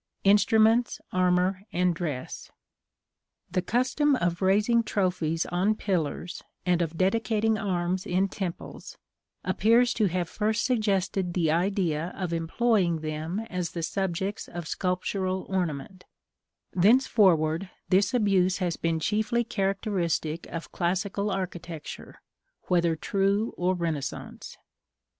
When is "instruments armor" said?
0.23-1.61